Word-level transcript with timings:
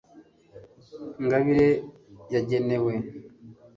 ngabire 1.23 1.69
yagenewe 2.33 2.93